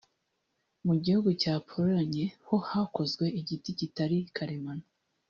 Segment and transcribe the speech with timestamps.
[0.85, 4.85] Mu gihugu cya pologne ho hakozwe igiti kitari karemano